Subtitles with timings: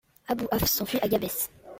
[0.27, 1.51] Abû Hafs s'enfuit à Gabès.